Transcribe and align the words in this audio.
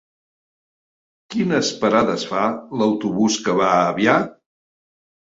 Quines 1.35 1.69
parades 1.85 2.25
fa 2.33 2.49
l'autobús 2.83 3.41
que 3.47 3.59
va 3.63 3.71
a 3.79 3.89
Avià? 3.95 4.21